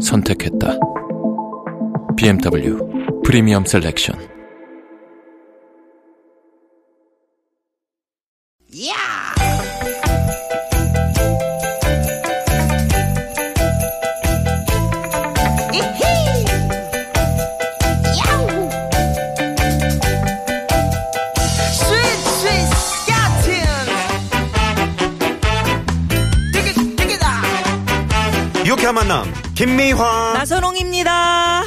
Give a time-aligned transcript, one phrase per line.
[0.00, 0.78] 선택했다.
[2.16, 4.29] BMW 프리미엄 셀렉션.
[28.90, 31.64] 유쾌한 만남 김미화 나선홍입니다.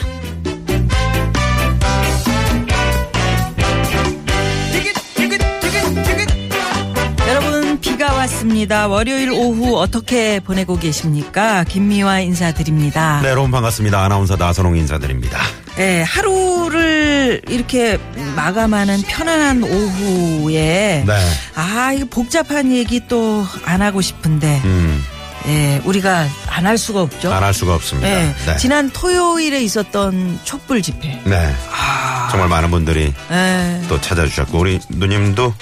[7.27, 8.87] 여러분 비가 왔습니다.
[8.87, 11.63] 월요일 오후 어떻게 보내고 계십니까?
[11.63, 13.21] 김미화 인사드립니다.
[13.21, 15.39] 네 여러분 반갑습니다 아나운서 나선홍 인사드립니다
[15.75, 17.97] 네, 하루를 이렇게
[18.35, 21.13] 마감하는 편안한 오후에 네
[21.55, 25.03] 아 이거 복잡한 얘기 또 안 하고 싶은데 음,
[25.47, 27.31] 예, 우리가 안 할 수가 없죠.
[27.33, 28.57] 안 할 수가 없습니다 예, 네.
[28.57, 31.21] 지난 토요일에 있었던 촛불 집회.
[31.25, 35.53] 네 아, 정말 많은 분들이 예, 또 찾아주셨고 우리 누님도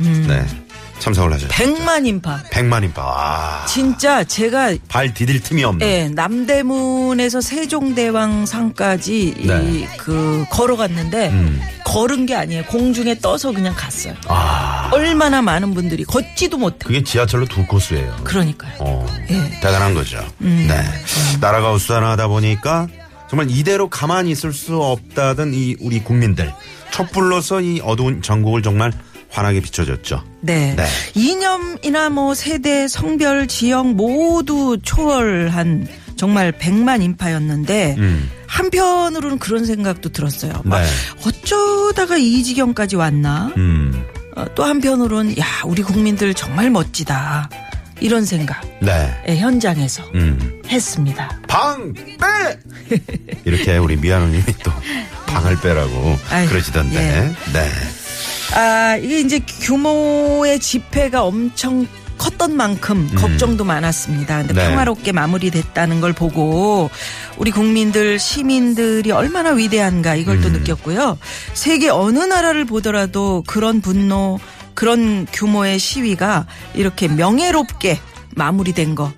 [0.00, 0.24] 음.
[0.28, 0.46] 네
[1.00, 2.42] 참석을 하셨죠 100만 인파.
[2.50, 3.66] 100만 인파 와.
[3.66, 9.62] 진짜 제가 발 디딜 틈이 없는 예, 남대문에서 세종대왕상까지 네.
[9.64, 11.60] 이, 그 걸어갔는데 음.
[11.84, 12.64] 걸은 게 아니에요.
[12.66, 14.14] 공중에 떠서 그냥 갔어요.
[14.28, 16.78] 아 얼마나 많은 분들이 걷지도 못해.
[16.86, 18.74] 그게 지하철로 두 코스예요 그러니까요.
[18.78, 19.34] 어, 예.
[19.34, 19.50] 음.
[19.60, 20.24] 대단한 거죠.
[20.38, 20.68] 네.
[21.40, 22.86] 나라가 우수하다 보니까
[23.28, 26.52] 정말 이대로 가만히 있을 수 없다던 이 우리 국민들.
[26.90, 28.92] 촛불로서 이 어두운 전국을 정말
[29.30, 30.22] 환하게 비춰줬죠.
[30.40, 30.74] 네.
[30.76, 30.86] 네.
[31.14, 38.30] 이념이나 뭐 세대, 성별, 지역 모두 초월한 정말 백만 인파였는데 음.
[38.46, 40.52] 한편으로는 그런 생각도 들었어요.
[40.64, 40.86] 막 네.
[41.26, 43.52] 어쩌다가 이 지경까지 왔나?
[43.56, 44.04] 음.
[44.36, 47.48] 어, 또 한편으로는 야 우리 국민들 정말 멋지다
[48.00, 49.14] 이런 생각 네.
[49.28, 50.60] 예, 현장에서 음.
[50.68, 51.38] 했습니다.
[51.48, 51.92] 방!
[51.94, 52.98] 빼!
[53.44, 54.72] 이렇게 우리 미아노님이 또
[55.26, 56.96] 방을 빼라고 아유, 그러시던데.
[56.96, 57.52] 예.
[57.52, 57.70] 네.
[58.54, 61.86] 아 이게 이제 규모의 집회가 엄청
[62.20, 64.38] 컸던 만큼 걱정도 많았습니다.
[64.38, 64.56] 근데 음.
[64.56, 64.68] 네.
[64.68, 66.90] 평화롭게 마무리됐다는 걸 보고
[67.38, 70.52] 우리 국민들 시민들이 얼마나 위대한가 이걸 또 음.
[70.52, 71.18] 느꼈고요.
[71.54, 74.38] 세계 어느 나라를 보더라도 그런 분노
[74.74, 77.98] 그런 규모의 시위가 이렇게 명예롭게
[78.36, 79.12] 마무리된 거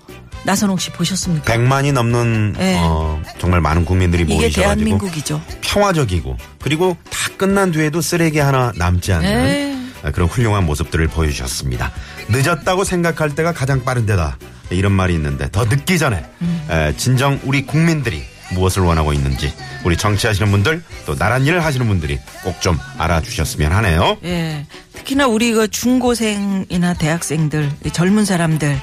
[0.45, 1.53] 나선홍 씨 보셨습니까?
[1.55, 2.77] 100만이 넘는 네.
[2.83, 5.41] 어, 정말 많은 국민들이 모이셔가지고 대한민국이죠.
[5.61, 9.77] 평화적이고 그리고 다 끝난 뒤에도 쓰레기 하나 남지 않는 네.
[10.13, 11.91] 그런 훌륭한 모습들을 보여주셨습니다.
[12.29, 14.39] 늦었다고 생각할 때가 가장 빠른 데다
[14.71, 16.67] 이런 말이 있는데 더 늦기 전에 음.
[16.71, 19.53] 에, 진정 우리 국민들이 무엇을 원하고 있는지
[19.85, 24.19] 우리 정치하시는 분들 또 나란 일을 하시는 분들이 꼭 좀 알아주셨으면 하네요.
[24.23, 24.65] 예.
[24.93, 28.81] 특히나 우리 그 중고생이나 대학생들, 이 젊은 사람들,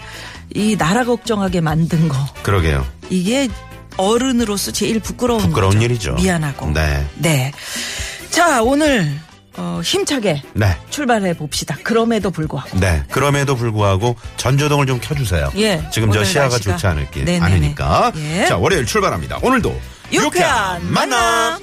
[0.53, 2.85] 이 나라 걱정하게 만든 거, 그러게요.
[3.09, 3.47] 이게
[3.95, 5.85] 어른으로서 제일 부끄러운 부끄러운 거죠.
[5.85, 6.13] 일이죠.
[6.15, 6.71] 미안하고.
[6.73, 7.05] 네.
[7.15, 7.51] 네.
[8.29, 9.19] 자, 오늘
[9.57, 10.77] 어, 힘차게 네.
[10.89, 11.75] 출발해 봅시다.
[11.83, 12.79] 그럼에도 불구하고.
[12.79, 13.03] 네.
[13.11, 15.51] 그럼에도 불구하고 전조등을 좀 켜주세요.
[15.57, 15.83] 예.
[15.91, 16.71] 지금 저 오늘 시야가 날씨가.
[16.73, 17.45] 좋지 않을 게 네네네.
[17.45, 18.11] 아니니까.
[18.15, 18.45] 예.
[18.45, 19.39] 자 월요일 출발합니다.
[19.41, 19.77] 오늘도
[20.13, 21.59] 유쾌한 만남.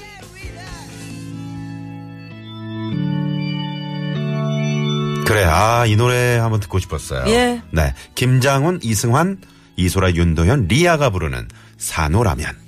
[5.27, 7.25] 그래, 아, 이 노래 한번 듣고 싶었어요.
[7.27, 7.61] 예.
[7.73, 7.95] 네.
[8.15, 9.39] 김장훈, 이승환,
[9.77, 12.66] 이소라, 윤도현, 리아가 부르는 산호라면.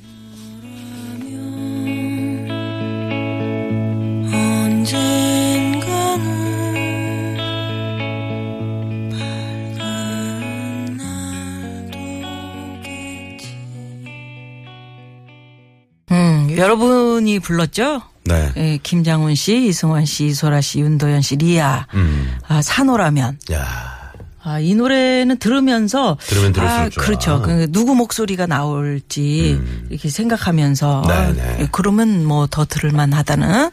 [16.58, 18.02] 여러분이 불렀죠?
[18.24, 18.52] 네.
[18.56, 21.86] 예, 김장훈 씨, 이승환 씨, 이소라 씨, 윤도현 씨, 리아.
[21.94, 22.36] 음.
[22.46, 23.38] 아, 산호라면.
[23.52, 23.98] 야
[24.40, 26.88] 아, 이 노래는 들으면서 들으면 아.
[26.88, 27.42] 그렇죠.
[27.42, 29.60] 그 누구 목소리가 나올지
[29.90, 31.06] 이렇게 생각하면서 음.
[31.08, 31.68] 네, 아, 네.
[31.70, 33.70] 그러면 뭐 더 들을 만하다는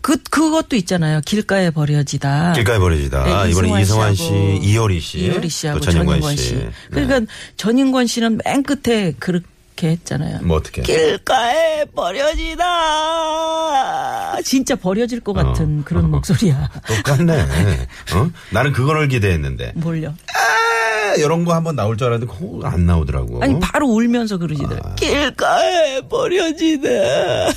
[0.00, 1.20] 그 그것도 있잖아요.
[1.24, 2.52] 길가에 버려지다.
[2.52, 3.24] 길가에 버려지다.
[3.44, 5.18] 네, 이번에 이승환 씨, 이효리 씨.
[5.18, 6.42] 이효리 씨하고 또 전인권 전인권 씨.
[6.44, 6.54] 씨.
[6.56, 6.70] 네.
[6.90, 9.40] 그러니까 전인권 씨는 맨 끝에 그
[9.82, 10.38] 렇게 했잖아요.
[10.42, 10.82] 뭐 어떻게?
[10.82, 12.64] 길가에 버려지다.
[14.44, 16.70] 진짜 버려질 것 같은 그런 목소리야.
[16.86, 17.42] 똑같네.
[18.14, 18.30] 어?
[18.50, 19.72] 나는 그거를 기대했는데.
[19.74, 20.14] 뭘요?
[21.16, 22.32] 에, 이런 거 한번 나올 줄 알았는데
[22.64, 23.42] 안 나오더라고.
[23.42, 24.80] 아니 바로 울면서 그러시더라.
[24.84, 24.94] 아.
[24.94, 27.48] 길가에 버려지네.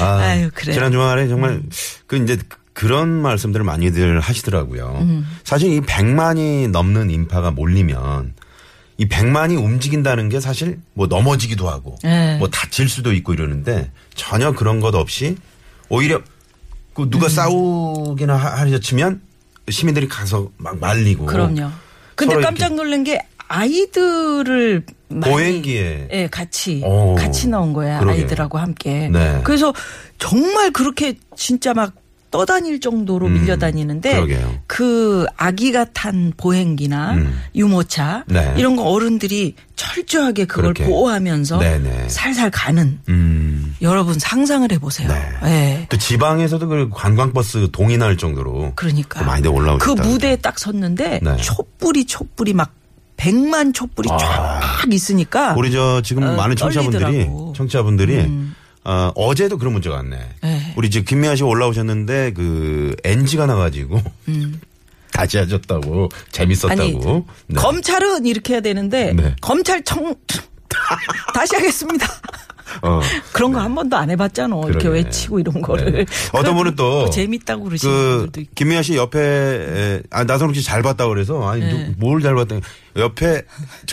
[0.00, 0.72] 아, 아유, 그래.
[0.72, 1.60] 지난 주말에 정말
[2.06, 2.38] 그 이제
[2.72, 4.98] 그런 말씀들을 많이들 하시더라고요.
[5.00, 5.26] 음.
[5.44, 8.34] 사실 이 100만이 넘는 인파가 몰리면
[8.96, 12.36] 이 100만이 움직인다는 게 사실 뭐 넘어지기도 하고 네.
[12.38, 15.36] 뭐 다칠 수도 있고 이러는데 전혀 그런 것 없이
[15.88, 16.20] 오히려
[16.94, 17.10] 그 음.
[17.10, 19.20] 누가 싸우기나 하- 하려 치면
[19.68, 21.70] 시민들이 가서 막 말리고 그럼요.
[22.14, 23.18] 근데 깜짝 놀란 게
[23.48, 24.84] 아이들을
[25.22, 26.08] 보행기에.
[26.12, 27.14] 예, 같이 오.
[27.16, 28.22] 같이 나온 거야 그러게요.
[28.22, 29.08] 아이들하고 함께.
[29.08, 29.40] 네.
[29.42, 29.72] 그래서
[30.18, 31.92] 정말 그렇게 진짜 막
[32.34, 34.58] 떠다닐 정도로 음, 밀려다니는데 그러게요.
[34.66, 37.40] 그 아기가 탄 보행기나 음.
[37.54, 38.56] 유모차 네.
[38.58, 40.84] 이런 거 어른들이 철저하게 그걸 그렇게.
[40.84, 42.08] 보호하면서 네네.
[42.08, 43.76] 살살 가는 음.
[43.82, 45.08] 여러분 상상을 해보세요.
[45.08, 45.22] 네.
[45.44, 45.86] 예.
[45.88, 49.84] 또 지방에서도 그 관광버스 동인할 정도로 그러니까 또 많이들 올라오셨다.
[49.84, 51.36] 그 무대에 딱 섰는데 네.
[51.36, 52.72] 촛불이 촛불이 막
[53.16, 55.54] 백만 촛불이 쫙 있으니까 아.
[55.54, 57.50] 우리 저 지금 어, 많은 청취자분들이 떨리더라고.
[57.50, 57.54] 음.
[57.54, 58.28] 청취자분들이
[58.84, 60.18] 어, 어제도 그런 문자가 왔네.
[60.42, 60.74] 네.
[60.76, 64.00] 우리 지금 김미아 씨 올라오셨는데 그 NG가 나가지고
[65.12, 66.72] 다시 하셨다고 재밌었다고.
[66.74, 66.80] 음.
[66.82, 67.54] 아니 네.
[67.56, 69.34] 검찰은 이렇게 해야 되는데 네.
[69.40, 70.14] 검찰청
[71.32, 72.06] 다시 하겠습니다.
[72.82, 73.00] 어.
[73.32, 74.56] 그런 거 한 번도 안 해봤잖아.
[74.66, 74.98] 이렇게 그러네.
[75.04, 75.92] 외치고 이런 거를.
[75.92, 76.04] 네.
[76.32, 78.52] 어떤 분은 또 재밌다고 그러시는 그 분들도 있고.
[78.54, 81.94] 김미아 씨 옆에 에, 아 나선욱 씨 잘 봤다 그래서 아니 네.
[81.98, 82.56] 뭘잘 봤다
[82.96, 83.42] 옆에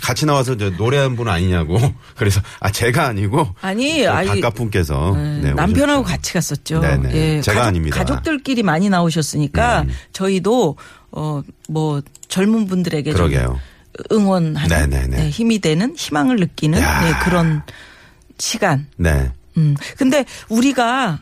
[0.02, 1.78] 같이 나와서 저 노래한 분 아니냐고
[2.16, 6.04] 그래서 아 제가 아니고 아니, 그 아이, 바깥분께서 네, 네, 남편하고.
[6.04, 6.80] 같이 갔었죠.
[6.82, 7.10] 네네.
[7.14, 7.96] 예, 제가 가족, 아닙니다.
[7.96, 8.00] 음.
[8.00, 10.78] 가족들끼리 많이 나오셨으니까 저희도
[11.12, 13.60] 어 뭐 젊은 분들에게 좀 그러게요.
[14.12, 14.90] 응원하는.
[15.10, 17.02] 네, 힘이 되는 희망을 느끼는 야.
[17.02, 17.62] 네, 그런
[18.42, 18.88] 시간.
[18.98, 19.32] 네.
[19.58, 19.76] 음.
[19.98, 21.20] 근데 우리가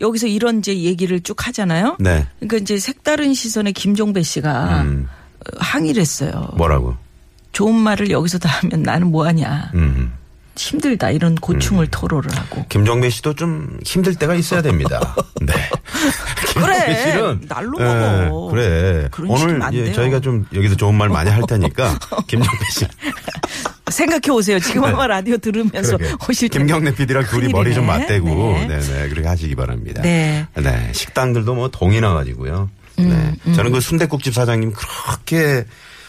[0.00, 1.96] 여기서 이런 이제 얘기를 쭉 하잖아요.
[2.00, 2.26] 네.
[2.40, 5.08] 그러니까 이제 색다른 시선의 김종배 씨가 음.
[5.40, 6.50] 어, 항의를 했어요.
[6.56, 6.96] 뭐라고?
[7.52, 9.72] 좋은 말을 여기서 다 하면 나는 뭐하냐.
[9.74, 10.12] 음.
[10.56, 12.64] 힘들다 이런 고충을 토로를 하고.
[12.68, 15.14] 김정배 씨도 좀 힘들 때가 있어야 됩니다.
[15.40, 15.52] 네.
[16.54, 17.12] 그래.
[17.12, 18.50] 씨는 날로 예, 먹어.
[18.50, 19.08] 그래.
[19.10, 19.92] 그런 식이면 오늘 안 예.
[19.92, 21.98] 저희가 좀 여기서 좋은 말 많이 할 테니까
[22.28, 22.86] 김정배 씨
[23.92, 24.58] 생각해 오세요.
[24.58, 26.10] 지금 아마 라디오 들으면서 네.
[26.28, 26.58] 오실 때.
[26.58, 27.52] 김경래 PD랑 둘이 큰일이네.
[27.52, 28.66] 머리 좀 맞대고 네.
[28.66, 28.80] 네.
[28.80, 30.02] 네, 그렇게 하시기 바랍니다.
[30.02, 30.46] 네.
[30.56, 32.70] 음, 네, 식당들도 뭐 동이 나가지고요.
[32.96, 33.34] 네.
[33.54, 35.64] 저는 그 순대국집 사장님 그렇게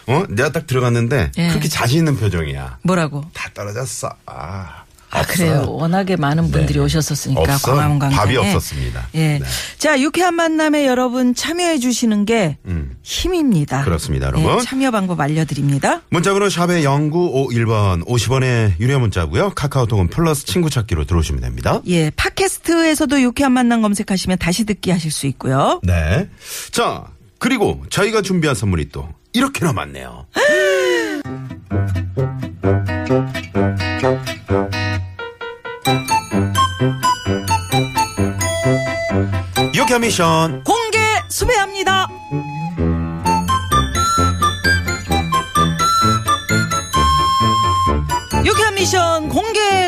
[0.07, 1.47] 어 내가 딱 들어갔는데 예.
[1.49, 2.79] 그렇게 자신 있는 표정이야.
[2.83, 3.23] 뭐라고?
[3.33, 4.09] 다 떨어졌어.
[4.25, 5.33] 아, 아, 없어.
[5.33, 5.65] 그래요.
[5.69, 6.85] 워낙에 많은 분들이 네.
[6.85, 7.71] 오셨었으니까 없어.
[7.71, 8.15] 광화문 광장에.
[8.21, 9.07] 밥이 없었습니다.
[9.15, 9.39] 예.
[9.39, 9.41] 네.
[9.77, 12.82] 자, 유쾌한 만남에 여러분 참여해 주시는 게 음.
[13.03, 13.83] 힘입니다.
[13.83, 14.57] 그렇습니다, 여러분.
[14.57, 16.01] 네, 참여 방법 알려드립니다.
[16.09, 19.51] 문자번호 샵의 0951번 50원의 유료 문자고요.
[19.51, 21.81] 카카오톡은 플러스 친구 찾기로 들어오시면 됩니다.
[21.87, 25.81] 예, 팟캐스트에서도 유쾌한 만남 검색하시면 다시 듣기 하실 수 있고요.
[25.83, 26.29] 네.
[26.71, 27.03] 자,
[27.39, 30.25] 그리고 저희가 준비한 선물이 또 이렇게나 많네요.
[39.75, 40.72] 유쾌 미션 공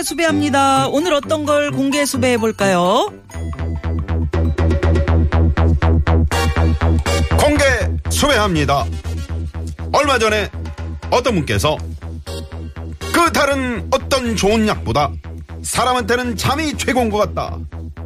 [0.05, 0.87] 수배합니다.
[0.87, 3.11] 오늘 어떤 걸 공개 수배해 볼까요?
[7.39, 7.63] 공개
[8.09, 8.85] 수배합니다.
[9.91, 10.49] 얼마 전에
[11.09, 11.77] 어떤 분께서
[13.13, 15.11] 그 다른 어떤 좋은 약보다
[15.63, 17.57] 사람한테는 잠이 최고인 것 같다.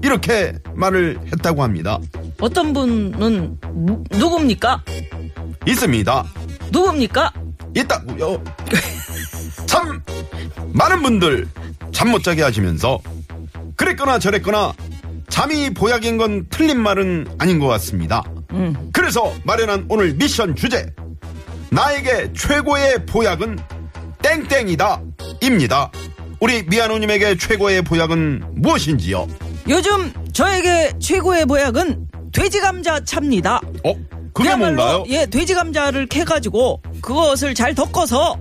[0.01, 1.99] 이렇게 말을 했다고 합니다.
[2.39, 4.83] 어떤 분은 누- 누굽니까?
[5.67, 6.23] 있습니다.
[6.71, 7.33] 누굽니까?
[7.75, 8.41] 있다고요.
[9.65, 10.01] 참
[10.73, 11.47] 많은 분들
[11.91, 12.99] 잠 못 자게 하시면서
[13.75, 14.73] 그랬거나 저랬거나
[15.29, 18.23] 잠이 보약인 건 틀린 말은 아닌 것 같습니다.
[18.93, 20.91] 그래서 마련한 오늘 미션 주제
[21.69, 23.59] 나에게 최고의 보약은
[24.21, 25.01] 땡땡이다
[25.41, 25.91] 입니다.
[26.39, 29.27] 우리 미아노님에게 최고의 보약은 무엇인지요?
[29.67, 33.57] 요즘 저에게 최고의 보약은 돼지 감자 차입니다.
[33.83, 33.93] 어?
[34.33, 35.03] 그게 뭔가요?
[35.09, 38.37] 예, 돼지 감자를 캐가지고 그것을 잘 덮어서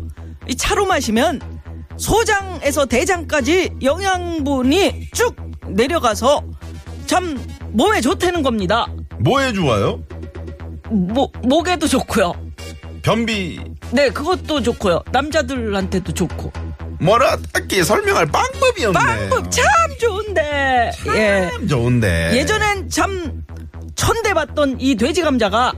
[0.49, 1.41] 이 차로 마시면
[1.99, 5.35] 소장에서 대장까지 영양분이 쭉
[5.67, 6.43] 내려가서
[7.07, 7.39] 참
[7.73, 8.87] 몸에 좋다는 겁니다.
[9.19, 10.03] 뭐에 좋아요?
[10.91, 12.33] 모, 목에도 좋고요.
[13.03, 15.03] 변비 네, 그것도 좋고요.
[15.13, 16.53] 남자들한테도 좋고.
[17.01, 18.99] 뭐라 딱히 설명할 방법이 없네.
[18.99, 19.65] 방법 참
[20.01, 20.91] 좋은데.
[21.15, 21.51] 예.
[21.51, 22.37] 참 좋은데.
[22.37, 23.45] 예전엔 참
[23.95, 25.73] 천대받던 이 돼지 감자가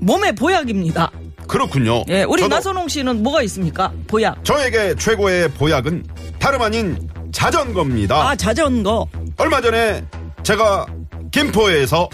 [0.00, 1.10] 몸에 보약입니다.
[1.48, 2.04] 그렇군요.
[2.08, 3.92] 예, 우리 저도 나선홍 씨는 뭐가 있습니까?
[4.06, 4.44] 보약.
[4.44, 6.04] 저에게 최고의 보약은
[6.38, 8.16] 다름 아닌 자전거입니다.
[8.30, 9.06] 아, 자전거.
[9.36, 10.04] 얼마 전에
[10.42, 10.86] 제가
[11.30, 12.08] 김포에서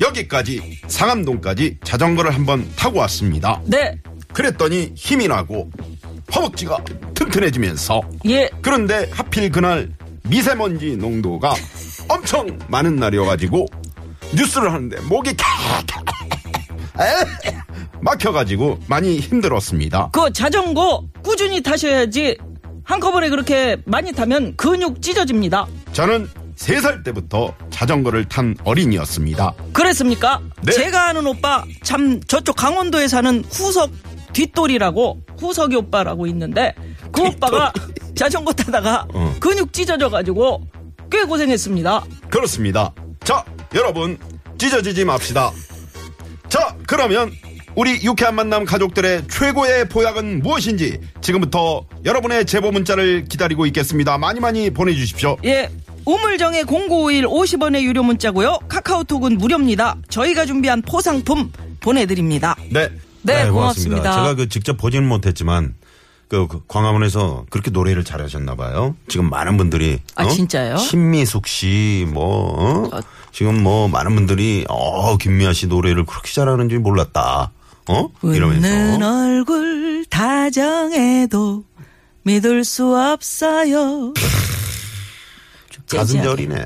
[0.00, 3.60] 여기까지 상암동까지 자전거를 한번 타고 왔습니다.
[3.64, 3.96] 네.
[4.32, 5.70] 그랬더니 힘이 나고
[6.34, 6.78] 허벅지가
[7.14, 8.50] 튼튼해지면서 예.
[8.60, 9.90] 그런데 하필 그날
[10.24, 11.54] 미세먼지 농도가
[12.08, 13.66] 엄청 많은 날이어가지고
[14.34, 17.63] 뉴스를 하는데 목이 캬-
[18.04, 20.10] 막혀가지고 많이 힘들었습니다.
[20.12, 22.36] 그 자전거 꾸준히 타셔야지
[22.84, 25.66] 한꺼번에 그렇게 많이 타면 근육 찢어집니다.
[25.92, 29.54] 저는 세살 때부터 자전거를 탄 어린이였습니다.
[29.72, 30.40] 그랬습니까?
[30.62, 30.72] 네.
[30.72, 33.90] 제가 아는 오빠 참 저쪽 강원도에 사는 후석
[34.34, 36.74] 뒷돌이라고 후석이 오빠라고 있는데
[37.10, 37.72] 그 오빠가
[38.14, 39.34] 자전거 타다가 어.
[39.40, 40.62] 근육 찢어져가지고
[41.10, 42.04] 꽤 고생했습니다.
[42.28, 42.92] 그렇습니다.
[43.24, 43.44] 자,
[43.74, 44.18] 여러분,
[44.58, 45.50] 찢어지지 맙시다.
[46.48, 47.32] 자, 그러면
[47.76, 54.16] 우리 유쾌한 만남 가족들의 최고의 보약은 무엇인지 지금부터 여러분의 제보 문자를 기다리고 있겠습니다.
[54.18, 55.36] 많이 많이 보내주십시오.
[55.44, 55.70] 예.
[56.04, 58.58] 우물정의 0951 50원의 유료 문자고요.
[58.68, 59.96] 카카오톡은 무료입니다.
[60.08, 61.50] 저희가 준비한 포상품
[61.80, 62.54] 보내드립니다.
[62.70, 62.90] 네.
[63.22, 64.12] 네, 고맙습니다.
[64.12, 65.74] 제가 그 직접 보지는 못했지만
[66.28, 68.94] 그, 그 광화문에서 그렇게 노래를 잘하셨나 봐요.
[69.08, 70.28] 지금 많은 분들이 아, 어?
[70.28, 70.76] 진짜요?
[70.76, 73.00] 신미숙 씨, 뭐 어?
[73.32, 77.50] 지금 뭐 많은 분들이 어 김미아 씨 노래를 그렇게 잘하는지 몰랐다.
[77.88, 78.08] 어?
[78.22, 81.64] 웃는 이러면서 얼굴 다정해도
[82.22, 84.14] 믿을 수 없어요.
[85.70, 86.64] 좀 가슴절이네.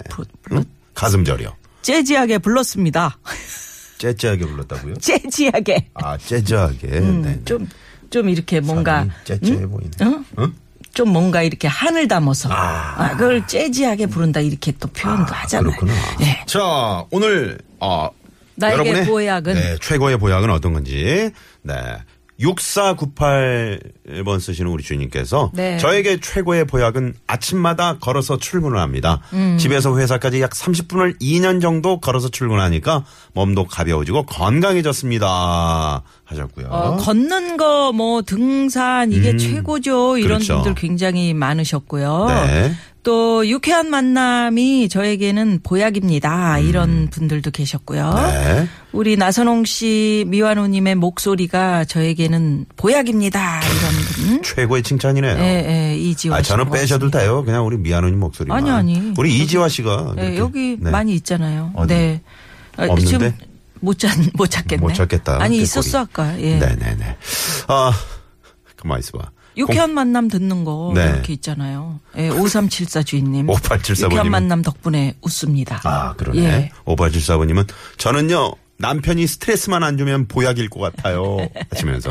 [0.52, 0.64] 응?
[0.94, 1.52] 가슴절이요.
[1.82, 3.18] 재즈하게 불렀습니다.
[3.98, 4.94] 째째하게 불렀다고요?
[5.02, 5.88] 재즈하게.
[5.94, 6.86] 아 째째하게.
[6.86, 6.98] 네.
[6.98, 7.68] 음, 좀,
[8.10, 9.06] 좀 이렇게 뭔가.
[9.24, 9.90] 째째해 보이네.
[10.02, 10.24] 응?
[10.38, 10.52] 응?
[10.94, 12.48] 좀 뭔가 이렇게 한을 담아서.
[12.52, 12.94] 아.
[12.96, 15.70] 아, 그걸 재즈하게 부른다 이렇게 또 표현도 하잖아요.
[15.76, 15.92] 그렇구나.
[16.22, 16.44] 예.
[16.46, 18.17] 자, 오늘, 어, 나에게
[18.60, 19.54] 여러분의 보약은?
[19.54, 21.30] 네, 최고의 보약은 어떤 건지.
[21.62, 21.74] 네.
[22.40, 25.78] 6498번 쓰시는 우리 주님께서 네.
[25.78, 29.20] 저에게 최고의 보약은 아침마다 걸어서 출근을 합니다.
[29.32, 29.58] 음.
[29.58, 36.02] 집에서 회사까지 약 30분을 2년 정도 걸어서 출근하니까 몸도 가벼워지고 건강해졌습니다.
[36.24, 36.66] 하셨고요.
[36.68, 40.18] 어, 걷는 거, 뭐, 등산, 이게 최고죠.
[40.18, 40.36] 이런 음.
[40.36, 40.54] 그렇죠.
[40.56, 42.26] 분들 굉장히 많으셨고요.
[42.28, 42.74] 네.
[43.08, 46.58] 또, 유쾌한 만남이 저에게는 보약입니다.
[46.58, 48.06] 이런 분들도 계셨고요.
[48.06, 48.16] 음.
[48.16, 48.68] 네.
[48.92, 53.62] 우리 나선홍 씨, 미완호 님의 목소리가 저에게는 보약입니다.
[53.62, 54.42] 이런 분.
[54.42, 55.38] 최고의 칭찬이네요.
[55.38, 56.50] 예, 예, 이지화 아, 씨.
[56.50, 57.42] 저는 빼셔도 돼요.
[57.46, 58.58] 그냥 우리 미아노님 목소리만.
[58.58, 59.14] 아니, 아니.
[59.16, 60.12] 우리 이지화 씨가.
[60.14, 60.38] 네, 이렇게.
[60.40, 60.90] 여기 네.
[60.90, 61.72] 많이 있잖아요.
[61.76, 61.94] 어디?
[61.94, 62.20] 네.
[62.76, 63.06] 아, 없는데?
[63.06, 63.32] 지금
[63.80, 64.82] 못 찾, 못 찾겠네.
[64.82, 65.40] 못 찾겠다.
[65.40, 66.00] 아니, 그 있었어.
[66.00, 66.38] 아까.
[66.42, 66.58] 예.
[66.58, 67.16] 네네네.
[67.68, 67.90] 아,
[68.76, 69.30] 가만 있어봐.
[69.58, 71.04] 유쾌한 만남 듣는 거 네.
[71.04, 72.00] 이렇게 있잖아요.
[72.16, 73.48] 예, 5374 주인님.
[73.50, 75.80] 5874 유쾌한 번님은- 만남 덕분에 웃습니다.
[75.84, 76.38] 아, 그러네.
[76.42, 76.70] 예.
[76.86, 81.38] 5874번님은 저는요, 남편이 스트레스만 안 주면 보약일 것 같아요.
[81.70, 82.10] 하시면서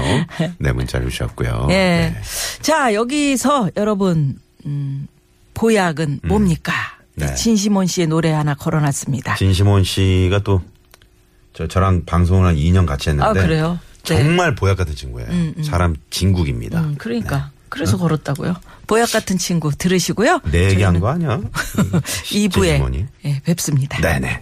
[0.59, 1.67] 네 문자를 주셨고요.
[1.69, 1.73] 예.
[1.73, 2.15] 네.
[2.61, 5.07] 자, 여기서 여러분, 음,
[5.53, 6.73] 보약은 뭡니까?
[7.15, 7.33] 네.
[7.33, 9.35] 진시몬 씨의 노래 하나 걸어놨습니다.
[9.37, 10.61] 진시몬 씨가 또,
[11.53, 13.27] 저, 저랑 방송을 한 2년 같이 했는데.
[13.39, 13.79] 아, 그래요?
[14.07, 14.23] 네.
[14.23, 15.29] 정말 보약 같은 친구예요.
[15.29, 15.63] 음, 음.
[15.63, 16.79] 사람 진국입니다.
[16.81, 17.37] 음, 그러니까.
[17.37, 17.43] 네.
[17.69, 17.99] 그래서 어?
[17.99, 18.55] 걸었다고요.
[18.87, 20.39] 보약 같은 친구 들으시고요.
[20.51, 21.41] 내 얘기한 거 아니야?
[22.31, 23.99] 2부에 예, 뵙습니다.
[23.99, 24.41] 네네.